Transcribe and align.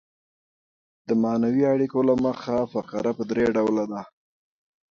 د 1.07 1.09
معنوي 1.23 1.63
اړیکو 1.73 1.99
له 2.09 2.15
مخه 2.25 2.57
فقره 2.73 3.11
پر 3.17 3.25
درې 3.29 3.45
ډوله 3.55 3.83
ده. 3.91 4.01